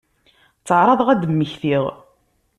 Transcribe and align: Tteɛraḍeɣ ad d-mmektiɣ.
Tteɛraḍeɣ 0.59 1.07
ad 1.09 1.19
d-mmektiɣ. 1.21 1.85